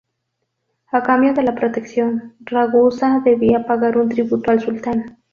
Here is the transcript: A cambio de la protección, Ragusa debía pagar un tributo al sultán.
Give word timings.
A 0.91 1.03
cambio 1.03 1.31
de 1.35 1.43
la 1.43 1.53
protección, 1.53 2.35
Ragusa 2.39 3.21
debía 3.23 3.67
pagar 3.67 3.99
un 3.99 4.09
tributo 4.09 4.49
al 4.49 4.59
sultán. 4.59 5.19